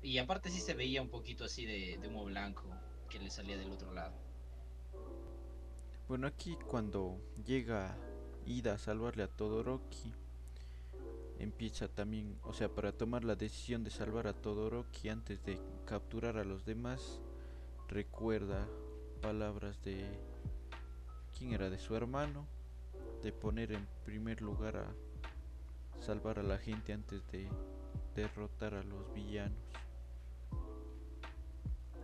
Y 0.01 0.17
aparte 0.19 0.49
sí 0.49 0.61
se 0.61 0.73
veía 0.73 1.01
un 1.01 1.09
poquito 1.09 1.45
así 1.45 1.65
de, 1.65 1.97
de 1.97 2.07
humo 2.07 2.25
blanco 2.25 2.63
que 3.09 3.19
le 3.19 3.29
salía 3.29 3.57
del 3.57 3.71
otro 3.71 3.93
lado. 3.93 4.15
Bueno, 6.07 6.27
aquí 6.27 6.57
cuando 6.67 7.19
llega 7.45 7.97
Ida 8.45 8.73
a 8.73 8.77
salvarle 8.77 9.23
a 9.23 9.27
Todoroki, 9.27 10.13
empieza 11.39 11.87
también, 11.87 12.39
o 12.43 12.53
sea, 12.53 12.69
para 12.69 12.93
tomar 12.93 13.23
la 13.23 13.35
decisión 13.35 13.83
de 13.83 13.91
salvar 13.91 14.27
a 14.27 14.33
Todoroki 14.33 15.09
antes 15.09 15.43
de 15.43 15.59
capturar 15.85 16.37
a 16.37 16.45
los 16.45 16.65
demás, 16.65 17.19
recuerda 17.89 18.67
palabras 19.21 19.81
de... 19.83 20.05
¿Quién 21.37 21.53
era? 21.53 21.69
De 21.69 21.77
su 21.77 21.95
hermano, 21.95 22.47
de 23.21 23.31
poner 23.31 23.71
en 23.73 23.87
primer 24.05 24.41
lugar 24.41 24.77
a 24.77 24.95
salvar 26.01 26.39
a 26.39 26.43
la 26.43 26.57
gente 26.57 26.93
antes 26.93 27.21
de 27.31 27.49
derrotar 28.15 28.73
a 28.73 28.83
los 28.83 29.13
villanos. 29.13 29.59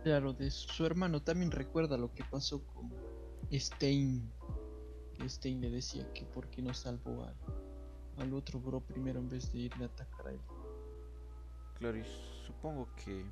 Claro, 0.04 0.34
de 0.34 0.50
su, 0.50 0.84
hermano 0.84 1.22
también 1.22 1.50
recuerda 1.50 1.96
lo 1.96 2.12
que 2.12 2.24
pasó 2.24 2.62
con 2.66 2.92
Stein. 3.50 4.30
Que 5.14 5.26
Stein 5.26 5.62
le 5.62 5.70
decía 5.70 6.12
que 6.12 6.26
por 6.26 6.46
qué 6.50 6.60
no 6.60 6.74
salvó 6.74 7.24
al, 7.24 7.34
al 8.18 8.34
otro 8.34 8.60
bro 8.60 8.80
primero 8.80 9.18
en 9.18 9.30
vez 9.30 9.50
de 9.50 9.60
irle 9.60 9.84
a 9.84 9.86
atacar 9.86 10.28
a 10.28 10.32
él. 10.32 10.40
Claro, 11.78 11.96
y 11.96 12.04
supongo 12.46 12.86
que, 13.02 13.24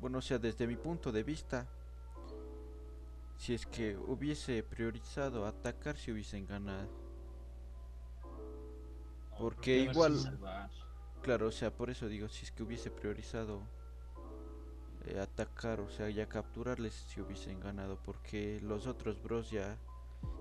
bueno, 0.00 0.18
o 0.18 0.20
sea, 0.20 0.40
desde 0.40 0.66
mi 0.66 0.74
punto 0.74 1.12
de 1.12 1.22
vista, 1.22 1.68
si 3.36 3.54
es 3.54 3.64
que 3.64 3.96
hubiese 3.96 4.64
priorizado 4.64 5.46
atacar, 5.46 5.96
si 5.96 6.10
hubiesen 6.10 6.44
ganado. 6.44 6.88
Porque 9.38 9.78
igual-. 9.78 10.40
Claro, 11.22 11.46
o 11.46 11.52
sea, 11.52 11.72
por 11.72 11.88
eso 11.88 12.08
digo, 12.08 12.28
si 12.28 12.46
es 12.46 12.50
que 12.50 12.64
hubiese 12.64 12.90
priorizado 12.90 13.62
eh, 15.06 15.20
atacar, 15.20 15.80
o 15.80 15.88
sea, 15.90 16.10
ya 16.10 16.28
capturarles, 16.28 16.94
si 16.94 17.20
hubiesen 17.20 17.60
ganado, 17.60 17.98
porque 18.04 18.60
los 18.62 18.86
otros 18.86 19.22
bros 19.22 19.50
ya 19.50 19.76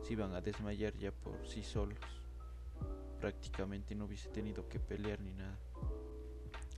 se 0.04 0.14
iban 0.14 0.34
a 0.34 0.42
desmayar 0.42 0.96
ya 0.98 1.12
por 1.12 1.46
sí 1.48 1.64
solos. 1.64 2.00
Prácticamente 3.20 3.96
no 3.96 4.06
hubiese 4.06 4.30
tenido 4.30 4.68
que 4.68 4.80
pelear 4.80 5.20
ni 5.22 5.34
nada. 5.34 5.58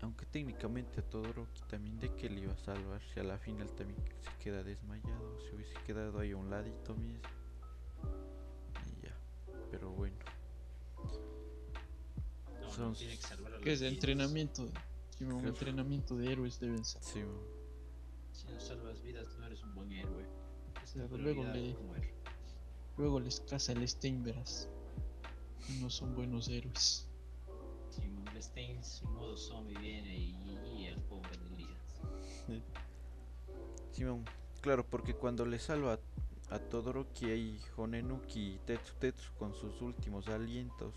Aunque 0.02 0.26
técnicamente 0.26 1.02
a 1.02 1.04
Todoroki 1.04 1.62
también 1.70 2.00
de 2.00 2.14
que 2.16 2.30
le 2.30 2.42
iba 2.42 2.54
a 2.54 2.58
salvar, 2.58 3.02
si 3.14 3.20
a 3.20 3.24
la 3.24 3.38
final 3.38 3.70
también 3.72 4.00
se 4.22 4.44
queda 4.44 4.64
desmayado, 4.64 5.40
se 5.42 5.56
hubiese 5.56 5.74
quedado 5.86 6.20
ahí 6.20 6.32
a 6.32 6.38
un 6.38 6.50
ladito 6.50 6.96
mismo. 6.96 7.22
Y 8.88 9.06
ya, 9.06 9.14
pero 9.70 9.90
bueno. 9.92 10.16
No, 12.62 12.62
no, 12.62 12.72
son 12.72 12.94
tiene 12.94 13.18
que 13.18 13.22
salvar 13.22 13.52
a 13.52 13.56
los 13.56 13.64
Que 13.64 13.74
es 13.74 13.82
de 13.82 13.90
entrenamiento. 13.90 14.70
Claro. 15.18 15.50
entrenamiento 15.50 16.16
de 16.16 16.32
héroes 16.32 16.62
deben 16.62 16.86
ser. 16.86 17.04
Sí. 17.04 17.22
Si 18.50 18.56
no 18.56 18.60
salvas 18.62 19.02
vidas, 19.04 19.28
no 19.40 19.46
eres 19.46 19.64
un 19.64 19.76
buen 19.76 19.92
héroe. 19.92 20.26
Es 20.84 20.96
luego 20.96 21.44
le- 21.44 23.26
les 23.26 23.40
casa 23.42 23.74
el 23.74 23.88
Stein, 23.88 24.24
verás. 24.24 24.68
Y 25.70 25.74
No 25.82 25.90
son 25.90 26.16
buenos 26.16 26.48
héroes. 26.48 27.08
Simón 27.92 28.26
Stein, 28.42 28.80
en 29.04 29.14
modo 29.14 29.38
zombie 29.38 29.78
viene 29.78 30.18
y, 30.18 30.36
y 30.78 30.86
el 30.88 31.00
pobre 31.02 31.30
de 31.38 31.46
Elías. 31.54 32.02
Simón, 33.92 34.26
claro, 34.62 34.86
porque 34.86 35.14
cuando 35.14 35.46
le 35.46 35.60
salva 35.60 36.00
a, 36.50 36.56
a 36.56 36.60
Todoroki 36.60 37.26
ahí 37.30 37.62
Honenuki 37.78 38.54
y 38.56 38.60
Tetsu 38.66 38.94
Tetsu 38.96 39.32
con 39.38 39.54
sus 39.54 39.82
últimos 39.82 40.28
alientos 40.28 40.96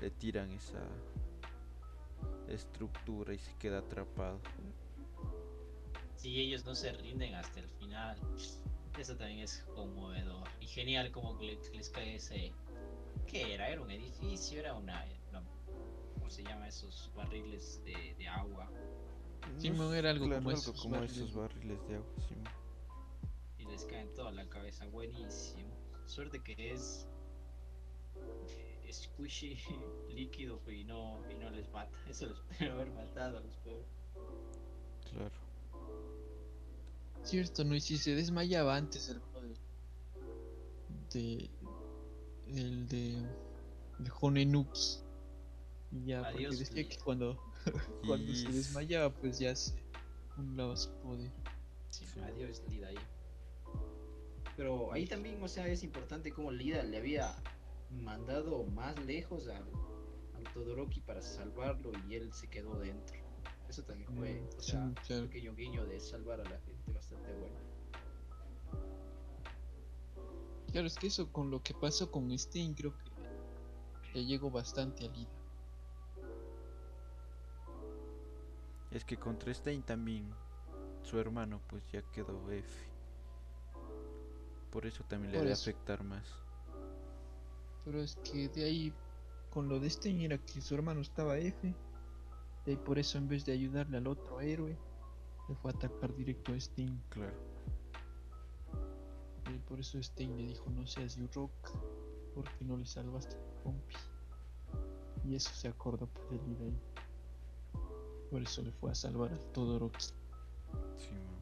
le 0.00 0.10
tiran 0.10 0.50
esa 0.52 0.84
estructura 2.48 3.32
y 3.34 3.38
se 3.38 3.54
queda 3.56 3.78
atrapado. 3.78 4.40
Si 6.18 6.40
ellos 6.40 6.64
no 6.64 6.74
se 6.74 6.92
rinden 6.92 7.34
hasta 7.36 7.60
el 7.60 7.68
final, 7.68 8.18
eso 8.98 9.16
también 9.16 9.38
es 9.40 9.62
conmovedor. 9.74 10.48
Y 10.60 10.66
genial 10.66 11.12
como 11.12 11.38
que 11.38 11.46
le- 11.46 11.72
les 11.76 11.88
cae 11.90 12.16
ese... 12.16 12.52
¿Qué 13.26 13.54
era? 13.54 13.68
¿Era 13.68 13.80
un 13.82 13.90
edificio? 13.90 14.58
¿Era 14.58 14.74
una... 14.74 15.06
una- 15.30 15.44
¿Cómo 16.14 16.28
se 16.28 16.42
llama? 16.42 16.66
Esos 16.66 17.12
barriles 17.14 17.80
de, 17.84 18.14
de 18.18 18.26
agua. 18.28 18.68
Simón, 19.58 19.94
era 19.94 20.10
algo 20.10 20.24
como 20.24 20.34
algo 20.36 20.50
esos 20.50 20.80
como 20.82 20.94
barriles. 20.96 21.16
esos 21.18 21.34
barriles 21.34 21.88
de 21.88 21.94
agua, 21.96 22.12
Simón. 22.26 22.48
Y 23.58 23.64
les 23.66 23.84
cae 23.84 24.00
en 24.00 24.14
toda 24.14 24.32
la 24.32 24.48
cabeza. 24.48 24.86
Buenísimo. 24.86 25.70
Suerte 26.06 26.42
que 26.42 26.72
es... 26.72 27.06
eh, 28.48 28.92
Squishy, 28.92 29.56
líquido 30.08 30.60
y 30.70 30.82
no, 30.84 31.22
y 31.30 31.34
no 31.34 31.48
les 31.50 31.70
mata. 31.70 31.96
Eso 32.08 32.26
les 32.26 32.40
puede 32.40 32.70
haber 32.72 32.90
matado 32.90 33.38
a 33.38 33.40
los 33.40 33.56
pobres. 33.58 33.86
Claro. 35.12 35.47
Cierto, 37.24 37.64
¿no? 37.64 37.74
Y 37.74 37.80
si 37.80 37.98
se 37.98 38.14
desmayaba 38.14 38.76
antes 38.76 39.08
el 39.10 39.20
de. 41.12 41.20
de. 41.20 41.50
el 42.60 42.88
de. 42.88 43.22
de. 43.98 44.10
Y 45.90 46.04
ya, 46.04 46.22
porque 46.30 46.48
decía 46.48 46.88
que 46.88 46.98
cuando. 46.98 47.38
cuando 48.06 48.34
se 48.34 48.48
desmayaba, 48.50 49.12
pues 49.12 49.38
ya 49.38 49.54
se. 49.54 49.74
anulaba 50.36 50.76
su 50.76 50.90
poder. 51.00 51.30
Sí, 51.90 52.04
Sí. 52.06 52.20
adiós, 52.20 52.62
Lida 52.68 52.88
ahí. 52.88 52.98
Pero 54.56 54.92
ahí 54.92 55.06
también, 55.06 55.42
o 55.42 55.48
sea, 55.48 55.66
es 55.68 55.82
importante 55.82 56.32
como 56.32 56.50
Lida 56.50 56.82
le 56.82 56.98
había 56.98 57.34
mandado 57.90 58.64
más 58.64 58.98
lejos 59.04 59.46
al, 59.48 59.64
al 60.36 60.52
Todoroki 60.52 61.00
para 61.00 61.22
salvarlo 61.22 61.92
y 62.08 62.14
él 62.16 62.32
se 62.32 62.48
quedó 62.48 62.78
dentro. 62.78 63.16
Eso 63.68 63.82
también 63.84 64.10
fue, 64.16 64.40
Mm, 64.40 64.46
o 64.58 64.60
sí, 64.62 64.70
sea, 64.72 64.80
un 64.84 64.94
claro. 64.94 65.22
pequeño 65.26 65.54
guiño 65.54 65.86
de 65.86 66.00
salvar 66.00 66.40
a 66.40 66.44
la 66.44 66.58
gente 66.60 66.77
bastante 66.92 67.32
bueno. 67.34 67.56
Claro, 70.72 70.86
es 70.86 70.96
que 70.96 71.06
eso 71.06 71.32
con 71.32 71.50
lo 71.50 71.62
que 71.62 71.74
pasó 71.74 72.10
con 72.10 72.36
Stein 72.38 72.74
creo 72.74 72.92
que 72.92 74.18
le 74.18 74.24
llegó 74.26 74.50
bastante 74.50 75.06
al 75.06 75.16
Ida. 75.16 75.30
Es 78.90 79.04
que 79.04 79.16
contra 79.18 79.52
Stein 79.52 79.82
también 79.82 80.32
su 81.02 81.18
hermano 81.18 81.60
pues 81.68 81.82
ya 81.92 82.02
quedó 82.12 82.50
F. 82.50 82.68
Por 84.70 84.86
eso 84.86 85.04
también 85.04 85.32
le 85.32 85.38
Por 85.38 85.44
debe 85.46 85.54
eso. 85.54 85.70
afectar 85.70 86.02
más. 86.04 86.26
Pero 87.84 88.00
es 88.02 88.16
que 88.16 88.48
de 88.48 88.64
ahí, 88.64 88.92
con 89.50 89.68
lo 89.68 89.80
de 89.80 89.88
Stein 89.88 90.20
era 90.20 90.38
que 90.38 90.60
su 90.60 90.74
hermano 90.74 91.00
estaba 91.00 91.38
F. 91.38 91.74
De 92.66 92.72
ahí 92.72 92.76
por 92.76 92.98
eso 92.98 93.16
en 93.16 93.28
vez 93.28 93.46
de 93.46 93.52
ayudarle 93.52 93.96
al 93.96 94.06
otro 94.06 94.40
héroe, 94.40 94.76
le 95.48 95.54
fue 95.54 95.70
a 95.70 95.74
atacar 95.74 96.14
directo 96.14 96.52
a 96.52 96.60
Stein. 96.60 97.02
Claro. 97.08 97.36
Y 99.54 99.58
por 99.60 99.80
eso 99.80 100.02
Stein 100.02 100.36
le 100.36 100.44
dijo 100.44 100.70
no 100.70 100.86
seas 100.86 101.18
rock 101.34 101.52
porque 102.34 102.64
no 102.64 102.76
le 102.76 102.84
salvaste 102.84 103.36
a 103.36 103.62
compi. 103.62 103.94
Y 105.24 105.34
eso 105.34 105.52
se 105.54 105.68
acordó 105.68 106.06
por 106.06 106.34
el 106.34 106.58
de 106.58 106.64
ahí. 106.64 106.80
Por 108.30 108.42
eso 108.42 108.62
le 108.62 108.72
fue 108.72 108.90
a 108.90 108.94
salvar 108.94 109.32
al 109.32 109.44
Todoroki. 109.52 110.06
Sí, 110.96 111.12
man. 111.12 111.38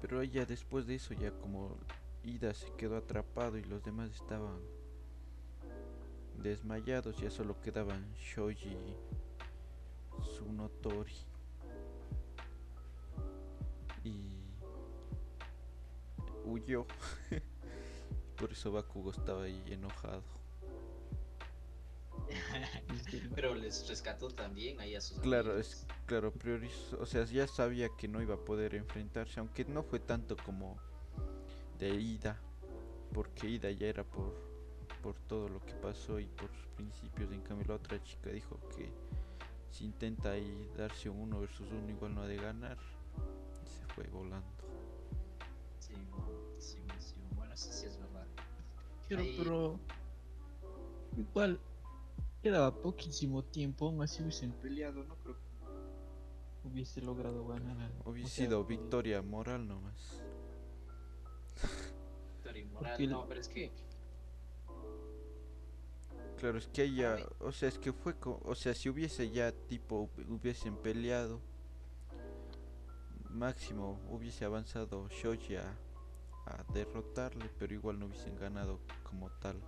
Pero 0.00 0.22
ya 0.24 0.44
después 0.44 0.86
de 0.86 0.96
eso, 0.96 1.14
ya 1.14 1.30
como 1.30 1.76
Ida 2.24 2.54
se 2.54 2.70
quedó 2.72 2.96
atrapado 2.96 3.56
y 3.58 3.64
los 3.64 3.82
demás 3.84 4.10
estaban 4.10 4.58
desmayados, 6.42 7.18
ya 7.18 7.30
solo 7.30 7.60
quedaban 7.60 8.12
Shoji 8.14 8.70
y 8.70 8.96
Tsunotori. 10.22 11.12
Y 14.04 14.40
huyó. 16.44 16.86
Por 18.36 18.52
eso 18.52 18.72
Bakugo 18.72 19.10
estaba 19.12 19.44
ahí 19.44 19.62
enojado. 19.68 20.24
Pero 23.34 23.54
les 23.54 23.86
rescató 23.88 24.28
también 24.28 24.80
ahí 24.80 24.94
a 24.94 25.00
sus 25.00 25.18
Claro, 25.20 25.52
amigos. 25.52 25.66
es 25.72 25.86
claro, 26.06 26.32
priorizó, 26.32 26.98
o 27.00 27.06
sea, 27.06 27.24
ya 27.24 27.46
sabía 27.46 27.88
que 27.96 28.08
no 28.08 28.22
iba 28.22 28.34
a 28.34 28.44
poder 28.44 28.74
enfrentarse, 28.74 29.40
aunque 29.40 29.64
no 29.64 29.82
fue 29.82 30.00
tanto 30.00 30.36
como 30.36 30.76
de 31.78 31.90
Ida, 31.94 32.40
porque 33.12 33.48
Ida 33.48 33.70
ya 33.70 33.86
era 33.86 34.04
por 34.04 34.32
por 35.02 35.18
todo 35.26 35.48
lo 35.48 35.60
que 35.64 35.74
pasó 35.74 36.20
y 36.20 36.26
por 36.26 36.48
sus 36.54 36.66
principios, 36.76 37.32
en 37.32 37.40
cambio 37.42 37.66
la 37.68 37.74
otra 37.74 38.00
chica 38.04 38.30
dijo 38.30 38.60
que 38.76 38.92
si 39.72 39.84
intenta 39.86 40.32
ahí 40.32 40.70
darse 40.76 41.08
un 41.08 41.18
uno 41.22 41.40
versus 41.40 41.66
uno 41.70 41.90
igual 41.90 42.14
no 42.14 42.22
ha 42.22 42.26
de 42.26 42.36
ganar 42.36 42.76
y 43.64 43.68
se 43.68 43.84
fue 43.94 44.04
volando. 44.08 44.46
Sí, 45.78 45.94
sí, 46.58 46.78
sí, 47.00 47.14
bueno, 47.34 47.52
eso 47.54 47.72
sí 47.72 47.86
es 47.86 47.98
verdad. 47.98 48.26
Pero, 49.08 49.22
Ahí- 49.22 49.34
pero 49.38 49.80
igual 51.16 51.58
quedaba 52.42 52.74
poquísimo 52.74 53.42
tiempo, 53.44 53.86
aún 53.88 54.02
así 54.02 54.22
hubiesen 54.22 54.52
peleado, 54.52 55.04
no 55.04 55.16
creo 55.16 55.36
que 55.36 56.68
hubiese 56.68 57.00
logrado 57.02 57.46
ganar. 57.46 57.90
Hubiese 58.04 58.26
o 58.26 58.30
sea, 58.30 58.44
sido 58.46 58.64
victoria 58.64 59.22
moral 59.22 59.66
nomás. 59.66 60.22
Victoria 62.54 62.96
el- 62.98 63.10
no, 63.10 63.26
pero 63.26 63.40
es 63.40 63.48
que 63.48 63.72
Claro, 66.42 66.58
es 66.58 66.66
que 66.66 66.82
ella, 66.82 67.24
o 67.38 67.52
sea, 67.52 67.68
es 67.68 67.78
que 67.78 67.92
fue, 67.92 68.18
co- 68.18 68.40
o 68.44 68.56
sea, 68.56 68.74
si 68.74 68.88
hubiese 68.88 69.30
ya 69.30 69.52
tipo 69.52 70.10
hu- 70.16 70.28
hubiesen 70.40 70.76
peleado, 70.76 71.40
máximo 73.30 74.00
hubiese 74.10 74.44
avanzado 74.44 75.08
Shoji 75.08 75.54
a, 75.54 75.78
a 76.46 76.64
derrotarle, 76.74 77.48
pero 77.60 77.72
igual 77.74 78.00
no 78.00 78.06
hubiesen 78.06 78.34
ganado 78.34 78.80
como 79.04 79.30
tal. 79.40 79.60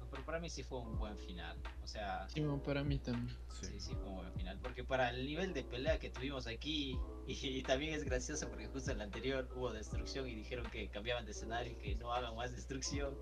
no, 0.00 0.10
pero 0.10 0.24
para 0.24 0.40
mí 0.40 0.50
sí 0.50 0.64
fue 0.64 0.80
un 0.80 0.98
buen 0.98 1.16
final. 1.16 1.56
O 1.84 1.86
sea, 1.86 2.28
Sí, 2.28 2.44
para 2.64 2.82
mí 2.82 2.98
también. 2.98 3.28
Sí, 3.60 3.66
Sí, 3.66 3.78
sí, 3.80 3.94
fue 3.94 4.06
un 4.08 4.16
buen 4.16 4.32
final. 4.32 4.58
Porque 4.60 4.82
para 4.82 5.10
el 5.10 5.24
nivel 5.24 5.54
de 5.54 5.62
pelea 5.62 6.00
que 6.00 6.10
tuvimos 6.10 6.48
aquí, 6.48 6.98
y, 7.28 7.62
también 7.62 7.94
es 7.94 8.02
gracioso 8.02 8.48
porque 8.48 8.66
justo 8.66 8.90
en 8.90 8.98
la 8.98 9.04
anterior 9.04 9.48
hubo 9.54 9.72
destrucción 9.72 10.26
y 10.26 10.34
dijeron 10.34 10.68
que 10.72 10.88
cambiaban 10.88 11.24
de 11.24 11.30
escenario 11.30 11.74
y 11.74 11.76
que 11.76 11.94
no 11.94 12.12
hagan 12.12 12.34
más 12.34 12.50
destrucción. 12.50 13.14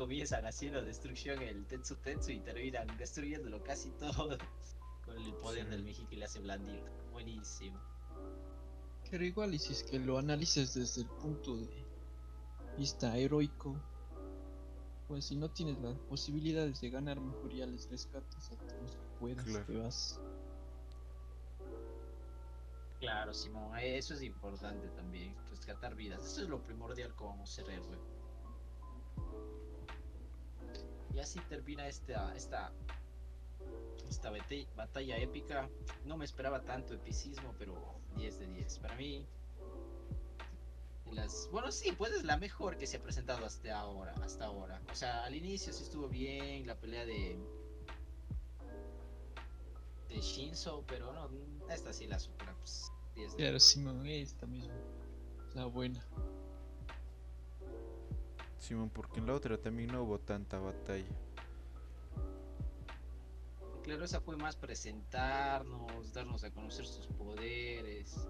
Y 0.00 0.02
comienzan 0.02 0.46
haciendo 0.46 0.80
destrucción 0.82 1.42
el 1.42 1.66
Tetsu 1.66 1.94
Tetsu 1.96 2.30
y 2.30 2.40
terminan 2.40 2.86
destruyéndolo 2.96 3.62
casi 3.62 3.90
todo 3.90 4.38
con 5.04 5.14
el 5.18 5.34
poder 5.34 5.64
Sí. 5.66 5.70
del 5.72 5.84
Meji 5.84 6.06
que 6.06 6.16
le 6.16 6.24
hace 6.24 6.40
blandito. 6.40 6.90
Buenísimo. 7.12 7.78
Pero 9.10 9.22
igual, 9.26 9.52
y 9.52 9.58
si 9.58 9.74
es 9.74 9.82
que 9.82 9.98
lo 9.98 10.16
analices 10.16 10.72
desde 10.72 11.02
el 11.02 11.08
punto 11.08 11.54
de 11.58 11.84
vista 12.78 13.14
heroico, 13.18 13.76
pues 15.06 15.26
si 15.26 15.36
no 15.36 15.50
tienes 15.50 15.78
las 15.80 15.98
posibilidades 15.98 16.80
de 16.80 16.88
ganar, 16.88 17.20
mejor 17.20 17.52
ya 17.52 17.66
les 17.66 17.90
rescatas 17.90 18.52
a 18.52 18.56
todos 18.56 18.96
que 18.96 19.18
puedas, 19.18 19.44
Claro. 19.44 19.66
te 19.66 19.76
vas. 19.76 20.18
Claro, 23.00 23.34
Simón, 23.34 23.76
eso 23.78 24.14
es 24.14 24.22
importante 24.22 24.88
también, 24.96 25.36
rescatar 25.50 25.94
vidas. 25.94 26.24
Eso 26.24 26.42
es 26.44 26.48
lo 26.48 26.62
primordial 26.62 27.14
como 27.16 27.46
ser 27.46 27.68
héroe. 27.68 27.98
Y 31.14 31.18
así 31.18 31.40
termina 31.48 31.88
esta, 31.88 32.34
esta, 32.36 32.72
esta 34.08 34.32
batalla 34.76 35.16
épica. 35.18 35.68
No 36.04 36.16
me 36.16 36.24
esperaba 36.24 36.62
tanto 36.62 36.94
epicismo, 36.94 37.54
pero 37.58 37.74
10 38.16 38.38
de 38.38 38.46
10. 38.46 38.78
Para 38.78 38.94
mí, 38.96 39.26
las, 41.12 41.48
bueno, 41.50 41.72
sí, 41.72 41.92
pues 41.92 42.12
es 42.12 42.24
la 42.24 42.36
mejor 42.36 42.78
que 42.78 42.86
se 42.86 42.98
ha 42.98 43.02
presentado 43.02 43.44
hasta 43.44 43.78
ahora, 43.78 44.14
hasta 44.22 44.46
ahora. 44.46 44.80
O 44.90 44.94
sea, 44.94 45.24
al 45.24 45.34
inicio 45.34 45.72
sí 45.72 45.82
estuvo 45.82 46.08
bien 46.08 46.66
la 46.66 46.76
pelea 46.76 47.04
de 47.04 47.38
de 50.10 50.20
Shinzo, 50.20 50.84
pero 50.88 51.12
no, 51.12 51.30
esta 51.70 51.92
sí 51.92 52.06
la 52.06 52.18
supera, 52.18 52.54
pues 52.58 52.90
10 53.14 53.32
de 53.32 53.36
Claro, 53.36 53.60
Simón, 53.60 54.06
esta 54.06 54.46
misma, 54.46 54.74
la 55.54 55.66
buena. 55.66 56.04
Simón, 58.60 58.90
porque 58.90 59.20
en 59.20 59.26
la 59.26 59.32
otra 59.32 59.56
también 59.56 59.90
no 59.90 60.02
hubo 60.02 60.20
tanta 60.20 60.58
batalla. 60.58 61.08
Claro, 63.82 64.04
esa 64.04 64.20
fue 64.20 64.36
más 64.36 64.54
presentarnos, 64.54 66.12
darnos 66.12 66.44
a 66.44 66.50
conocer 66.50 66.86
sus 66.86 67.06
poderes. 67.06 68.28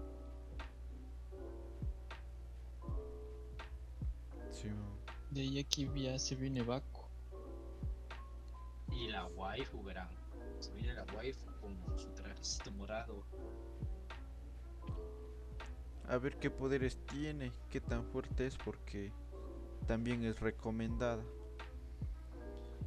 Simón. 4.51 4.97
De 5.29 5.41
ahí 5.41 5.59
aquí 5.59 5.89
ya 5.95 6.17
se 6.17 6.35
viene 6.35 6.63
Baku. 6.63 7.01
Y 8.91 9.09
la 9.09 9.25
waifu, 9.27 9.83
verán. 9.83 10.09
Se 10.59 10.71
viene 10.71 10.93
la 10.93 11.03
waifu 11.13 11.45
con 11.59 11.77
su 11.99 12.09
trajecito 12.13 12.71
morado. 12.71 13.25
A 16.07 16.17
ver 16.17 16.37
qué 16.39 16.49
poderes 16.49 16.97
tiene, 17.05 17.51
qué 17.69 17.81
tan 17.81 18.05
fuerte 18.05 18.47
es, 18.47 18.57
porque 18.57 19.11
también 19.87 20.23
es 20.23 20.39
recomendada. 20.39 21.23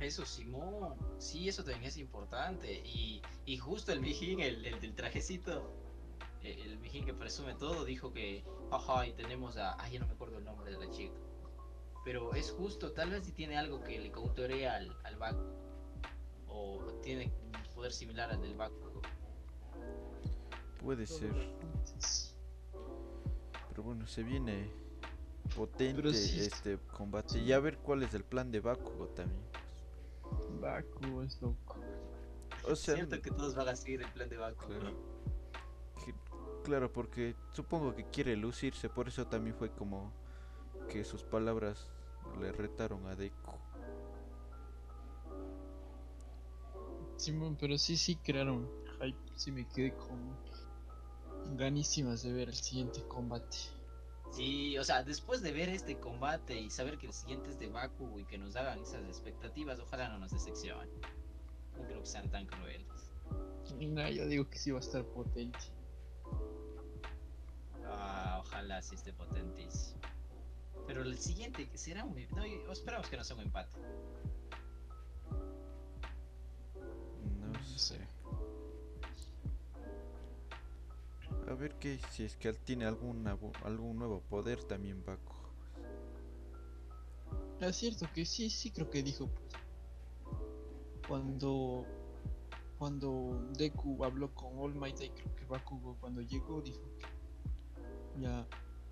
Eso, 0.00 0.24
Simón. 0.26 0.94
Sí, 1.18 1.48
eso 1.48 1.62
también 1.62 1.84
es 1.84 1.96
importante. 1.96 2.82
Y, 2.84 3.22
y 3.46 3.58
justo 3.58 3.92
el 3.92 4.00
Mijin, 4.00 4.40
el, 4.40 4.64
el 4.64 4.80
del 4.80 4.94
trajecito, 4.94 5.70
eh, 6.42 6.60
el 6.64 6.78
Mijin 6.78 7.04
que 7.04 7.14
presume 7.14 7.54
todo, 7.54 7.84
dijo 7.84 8.12
que, 8.12 8.44
ajá, 8.70 9.06
y 9.06 9.12
tenemos 9.12 9.56
a. 9.56 9.80
Ay, 9.80 9.92
ya 9.92 10.00
no 10.00 10.06
me 10.06 10.12
acuerdo 10.12 10.38
el 10.38 10.44
nombre 10.44 10.70
de 10.70 10.78
la 10.78 10.90
chica. 10.90 11.14
Pero 12.04 12.34
es 12.34 12.50
justo, 12.50 12.92
tal 12.92 13.10
vez 13.10 13.24
si 13.24 13.32
tiene 13.32 13.56
algo 13.56 13.82
que 13.82 13.98
le 13.98 14.10
cautorea 14.10 14.76
al, 14.76 14.96
al 15.04 15.16
Baku. 15.16 15.44
O 16.48 16.84
tiene 17.02 17.32
un 17.42 17.74
poder 17.74 17.92
similar 17.92 18.30
al 18.30 18.42
del 18.42 18.54
Baku. 18.56 19.00
Puede 20.82 21.06
ser, 21.06 21.32
pero 23.70 23.82
bueno, 23.82 24.06
se 24.06 24.22
viene 24.22 24.70
potente 25.54 26.12
sí 26.14 26.40
este 26.40 26.78
combate. 26.92 27.38
Y 27.38 27.52
a 27.52 27.60
ver 27.60 27.78
cuál 27.78 28.02
es 28.02 28.14
el 28.14 28.24
plan 28.24 28.50
de 28.50 28.60
Bakugo 28.60 29.08
también. 29.08 29.42
Baku 30.60 31.22
es 31.22 31.40
loco. 31.40 31.76
O 32.68 32.74
sea, 32.76 32.94
Siento 32.94 33.20
que 33.20 33.30
todos 33.30 33.54
van 33.54 33.68
a 33.68 33.76
seguir 33.76 34.02
el 34.02 34.10
plan 34.12 34.28
de 34.28 34.36
Baku. 34.36 34.66
Claro. 34.66 34.96
que- 36.04 36.14
claro, 36.64 36.92
porque 36.92 37.36
supongo 37.52 37.94
que 37.94 38.04
quiere 38.04 38.36
lucirse, 38.36 38.88
por 38.88 39.08
eso 39.08 39.26
también 39.26 39.54
fue 39.56 39.70
como 39.70 40.12
que 40.88 41.04
sus 41.04 41.22
palabras 41.22 41.90
le 42.40 42.52
retaron 42.52 43.06
a 43.06 43.14
Deku. 43.14 43.52
Simón, 47.16 47.56
pero 47.58 47.78
sí, 47.78 47.96
sí 47.96 48.16
crearon 48.16 48.68
hype. 49.00 49.18
Sí 49.36 49.52
me 49.52 49.66
quedé 49.68 49.94
con, 49.94 50.36
ganísimas 51.56 52.22
de 52.22 52.32
ver 52.32 52.48
el 52.48 52.54
siguiente 52.54 53.02
combate. 53.06 53.56
Sí, 54.32 54.76
o 54.78 54.84
sea, 54.84 55.02
después 55.04 55.42
de 55.42 55.52
ver 55.52 55.68
este 55.68 55.98
combate 56.00 56.58
y 56.60 56.70
saber 56.70 56.98
que 56.98 57.06
el 57.06 57.12
siguiente 57.12 57.50
es 57.50 57.58
de 57.58 57.68
Baku 57.68 58.18
y 58.18 58.24
que 58.24 58.36
nos 58.36 58.56
hagan 58.56 58.80
esas 58.80 59.04
expectativas, 59.04 59.78
ojalá 59.78 60.08
no 60.08 60.18
nos 60.18 60.32
decepcionen. 60.32 60.90
No 61.76 61.84
creo 61.86 62.00
que 62.00 62.06
sean 62.06 62.28
tan 62.30 62.46
crueles. 62.46 62.86
No, 63.80 64.08
yo 64.08 64.26
digo 64.26 64.48
que 64.48 64.58
sí 64.58 64.70
va 64.70 64.78
a 64.78 64.80
estar 64.80 65.04
potente. 65.04 65.58
Ah, 67.86 68.38
ojalá 68.44 68.82
sí 68.82 68.94
esté 68.96 69.12
potentísimo. 69.12 70.00
Pero 70.86 71.02
el 71.02 71.16
siguiente 71.18 71.68
que 71.68 71.78
será 71.78 72.04
un. 72.04 72.14
No, 72.34 72.44
y- 72.46 72.60
esperamos 72.70 73.08
que 73.08 73.16
no 73.16 73.24
sea 73.24 73.36
un 73.36 73.42
empate. 73.42 73.76
No 77.40 77.46
No 77.52 77.78
sé. 77.78 77.98
A 81.54 81.56
ver 81.56 81.76
que 81.76 82.00
si 82.10 82.24
es 82.24 82.36
que 82.36 82.48
él 82.48 82.58
tiene 82.58 82.84
alguna, 82.84 83.38
algún 83.62 83.96
nuevo 83.96 84.20
poder 84.22 84.64
también 84.64 85.04
Baku. 85.04 85.36
Es 87.60 87.76
cierto 87.76 88.08
que 88.12 88.26
sí, 88.26 88.50
sí 88.50 88.72
creo 88.72 88.90
que 88.90 89.04
dijo 89.04 89.28
pues. 89.28 89.52
Cuando 91.06 91.86
cuando 92.76 93.40
Deku 93.56 94.04
habló 94.04 94.34
con 94.34 94.58
All 94.58 94.74
Might 94.74 95.00
y 95.00 95.10
creo 95.10 95.36
que 95.36 95.44
Bakugo 95.44 95.96
cuando 96.00 96.22
llegó 96.22 96.60
dijo 96.60 96.82
que 96.98 98.20
ya 98.20 98.48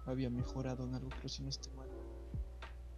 había 0.07 0.31
mejorado 0.31 0.85
en 0.85 0.95
algo, 0.95 1.09
pero 1.17 1.29
si 1.29 1.43
no 1.43 1.51
mal. 1.75 1.89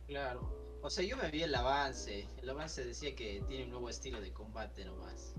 Claro. 0.07 0.79
O 0.83 0.91
sea, 0.91 1.03
yo 1.07 1.17
me 1.17 1.31
vi 1.31 1.43
el 1.43 1.55
avance. 1.55 2.29
El 2.43 2.51
avance 2.51 2.85
decía 2.85 3.17
que 3.17 3.43
tiene 3.49 3.65
un 3.65 3.71
nuevo 3.71 3.89
estilo 3.89 4.21
de 4.21 4.31
combate 4.31 4.85
nomás. 4.85 5.35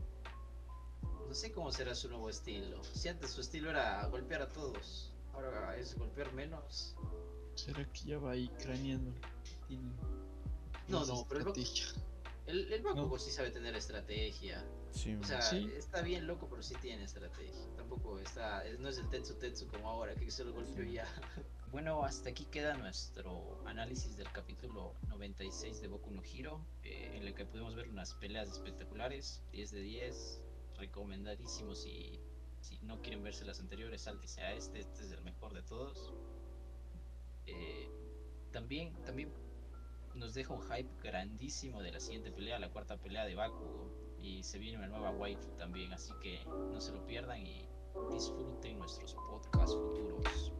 No 1.27 1.33
sé 1.33 1.51
cómo 1.51 1.71
será 1.71 1.95
su 1.95 2.07
nuevo 2.09 2.29
estilo. 2.29 2.83
Si 2.83 3.09
antes 3.09 3.31
su 3.31 3.41
estilo 3.41 3.69
era 3.69 4.05
golpear 4.07 4.41
a 4.43 4.49
todos, 4.49 5.11
ahora 5.33 5.75
es 5.77 5.97
golpear 5.97 6.31
menos. 6.33 6.95
¿Será 7.55 7.85
que 7.91 8.01
ya 8.05 8.19
va 8.19 8.31
ahí 8.31 8.47
craneando? 8.61 9.11
Tiene 9.67 9.91
No, 10.88 11.05
no, 11.05 11.25
pero 11.27 11.41
el 11.41 11.47
estrategia. 11.47 11.85
El, 12.45 12.71
el 12.71 12.83
Bakugo 12.83 13.15
No. 13.15 13.17
sí 13.17 13.31
sabe 13.31 13.49
tener 13.49 13.75
estrategia. 13.75 14.63
Sí, 14.91 15.15
O 15.15 15.23
sea, 15.23 15.41
Sí. 15.41 15.69
está 15.75 16.01
bien 16.01 16.27
loco, 16.27 16.47
pero 16.49 16.61
sí 16.61 16.75
tiene 16.81 17.03
estrategia. 17.03 17.65
Tampoco 17.75 18.19
está, 18.19 18.63
es- 18.65 18.79
no 18.79 18.88
es 18.88 18.97
el 18.99 19.09
Tetsu 19.09 19.33
Tetsu 19.35 19.67
como 19.67 19.89
ahora, 19.89 20.13
que 20.15 20.29
se 20.31 20.43
lo 20.45 20.53
golpeó 20.53 20.83
ya. 20.85 21.07
Bueno, 21.71 22.05
hasta 22.05 22.29
aquí 22.29 22.45
queda 22.45 22.77
nuestro 22.77 23.59
análisis 23.65 24.15
del 24.15 24.31
capítulo 24.31 24.93
96 25.09 25.81
de 25.81 25.88
Boku 25.89 26.11
no 26.11 26.21
Hero, 26.23 26.65
eh, 26.83 27.11
en 27.17 27.23
el 27.27 27.33
que 27.33 27.45
pudimos 27.45 27.75
ver 27.75 27.89
unas 27.89 28.13
peleas 28.13 28.49
espectaculares, 28.49 29.41
10 29.51 29.71
de 29.71 29.81
10, 29.81 30.39
recomendadísimos 30.77 31.79
si, 31.79 32.19
si 32.61 32.79
no 32.79 33.01
quieren 33.01 33.23
verse 33.23 33.45
las 33.45 33.59
anteriores, 33.59 34.01
sáltese 34.01 34.41
a 34.41 34.53
este, 34.53 34.79
este 34.79 35.03
es 35.03 35.11
el 35.11 35.21
mejor 35.21 35.53
de 35.53 35.63
todos. 35.63 36.13
Eh, 37.45 37.89
también, 38.51 38.93
también 39.03 39.31
nos 40.15 40.33
deja 40.33 40.53
un 40.53 40.61
hype 40.61 40.89
grandísimo 41.03 41.81
de 41.81 41.91
la 41.91 41.99
siguiente 41.99 42.31
pelea, 42.31 42.57
la 42.59 42.69
cuarta 42.69 42.97
pelea 42.97 43.25
de 43.25 43.35
Bakugo. 43.35 43.91
Y 44.21 44.43
se 44.43 44.57
viene 44.57 44.77
una 44.77 44.88
nueva 44.88 45.11
waifu 45.11 45.51
también, 45.57 45.93
así 45.93 46.11
que 46.21 46.43
no 46.45 46.81
se 46.81 46.91
lo 46.91 47.05
pierdan 47.05 47.45
y 47.45 47.67
disfruten 48.11 48.79
nuestros 48.79 49.13
podcasts 49.13 49.75
futuros. 49.75 50.51